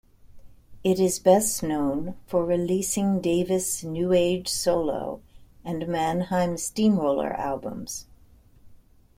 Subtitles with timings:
[0.83, 5.21] It is best known for releasing Davis' new age solo
[5.63, 8.07] and Mannheim Steamroller albums.